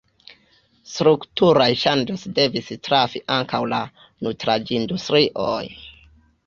[0.93, 3.83] Strukturaj ŝanĝoj devis trafi ankaŭ la
[4.29, 5.75] nutraĵindustrion.